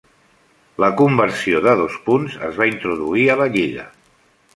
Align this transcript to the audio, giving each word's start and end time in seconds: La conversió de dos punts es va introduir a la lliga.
La 0.83 0.87
conversió 1.01 1.59
de 1.65 1.75
dos 1.81 1.97
punts 2.07 2.39
es 2.47 2.57
va 2.63 2.67
introduir 2.71 3.27
a 3.35 3.37
la 3.43 3.49
lliga. 3.57 3.87